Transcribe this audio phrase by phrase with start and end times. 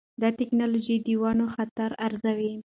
[0.21, 2.53] دا ټکنالوجي د ونو خطر ارزوي.